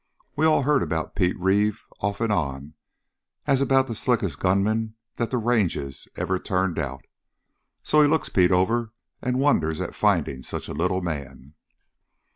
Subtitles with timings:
[0.35, 2.73] We all heard about Pete Reeve, off and on,
[3.45, 7.05] as about the slickest gunman that the ranges ever turned out.
[7.83, 11.53] So he looks Pete over and wonders at finding such a little man."